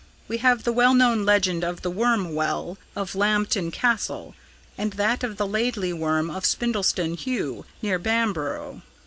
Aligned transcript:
We 0.27 0.39
have 0.39 0.63
the 0.63 0.73
well 0.73 0.95
known 0.95 1.25
legend 1.25 1.63
of 1.63 1.83
the 1.83 1.91
'Worm 1.91 2.33
Well' 2.33 2.79
of 2.95 3.13
Lambton 3.13 3.69
Castle, 3.69 4.33
and 4.75 4.93
that 4.93 5.23
of 5.23 5.37
the 5.37 5.45
'Laidly 5.45 5.93
Worm 5.93 6.31
of 6.31 6.43
Spindleston 6.43 7.15
Heugh' 7.19 7.65
near 7.83 7.99
Bamborough. 7.99 8.81